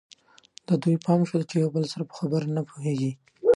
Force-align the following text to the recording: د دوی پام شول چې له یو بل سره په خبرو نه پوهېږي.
د 0.67 0.69
دوی 0.83 0.95
پام 1.05 1.19
شول 1.27 1.43
چې 1.49 1.53
له 1.55 1.61
یو 1.63 1.73
بل 1.75 1.83
سره 1.93 2.03
په 2.09 2.13
خبرو 2.19 2.53
نه 2.55 2.61
پوهېږي. 2.69 3.11